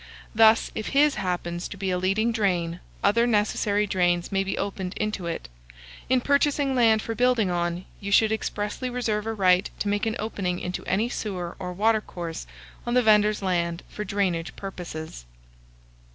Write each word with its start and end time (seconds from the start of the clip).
Thus, 0.33 0.71
if 0.73 0.87
his 0.97 1.13
happens 1.13 1.67
to 1.67 1.77
be 1.77 1.91
a 1.91 1.97
leading 1.99 2.31
drain, 2.31 2.79
other 3.03 3.27
necessary 3.27 3.85
drains 3.85 4.31
may 4.31 4.43
be 4.43 4.57
opened 4.57 4.95
into 4.97 5.27
it. 5.27 5.47
In 6.09 6.21
purchasing 6.21 6.73
land 6.73 7.03
for 7.03 7.13
building 7.13 7.51
on, 7.51 7.85
you 7.99 8.11
should 8.11 8.31
expressly 8.31 8.89
reserve 8.89 9.27
a 9.27 9.33
right 9.35 9.69
to 9.77 9.87
make 9.87 10.07
an 10.07 10.15
opening 10.17 10.59
into 10.59 10.83
any 10.87 11.07
sewer 11.07 11.55
or 11.59 11.71
watercourse 11.71 12.47
on 12.83 12.95
the 12.95 13.03
vendor's 13.03 13.43
land 13.43 13.83
for 13.89 14.03
drainage 14.03 14.55
purposes. 14.55 15.27